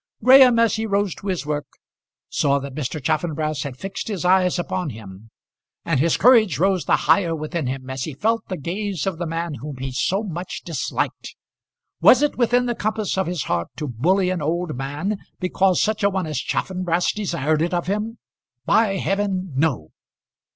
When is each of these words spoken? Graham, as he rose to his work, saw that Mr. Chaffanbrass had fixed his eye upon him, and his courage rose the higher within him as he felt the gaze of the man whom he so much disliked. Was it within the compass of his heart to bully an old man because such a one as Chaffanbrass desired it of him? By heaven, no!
Graham, 0.23 0.57
as 0.57 0.77
he 0.77 0.87
rose 0.87 1.13
to 1.13 1.27
his 1.27 1.45
work, 1.45 1.67
saw 2.27 2.57
that 2.57 2.73
Mr. 2.73 2.99
Chaffanbrass 2.99 3.61
had 3.61 3.77
fixed 3.77 4.07
his 4.07 4.25
eye 4.25 4.49
upon 4.57 4.89
him, 4.89 5.29
and 5.85 5.99
his 5.99 6.17
courage 6.17 6.57
rose 6.57 6.85
the 6.85 6.95
higher 7.05 7.35
within 7.35 7.67
him 7.67 7.87
as 7.87 8.05
he 8.05 8.15
felt 8.15 8.43
the 8.47 8.57
gaze 8.57 9.05
of 9.05 9.19
the 9.19 9.27
man 9.27 9.53
whom 9.61 9.75
he 9.77 9.91
so 9.91 10.23
much 10.23 10.61
disliked. 10.65 11.35
Was 12.01 12.23
it 12.23 12.35
within 12.35 12.65
the 12.65 12.73
compass 12.73 13.15
of 13.15 13.27
his 13.27 13.43
heart 13.43 13.67
to 13.75 13.87
bully 13.87 14.31
an 14.31 14.41
old 14.41 14.75
man 14.75 15.19
because 15.39 15.79
such 15.79 16.01
a 16.01 16.09
one 16.09 16.25
as 16.25 16.39
Chaffanbrass 16.39 17.13
desired 17.13 17.61
it 17.61 17.71
of 17.71 17.85
him? 17.85 18.17
By 18.65 18.95
heaven, 18.97 19.53
no! 19.55 19.91